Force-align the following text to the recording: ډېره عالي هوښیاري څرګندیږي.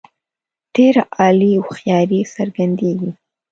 ډېره 0.75 1.03
عالي 1.17 1.53
هوښیاري 1.65 2.21
څرګندیږي. 2.35 3.11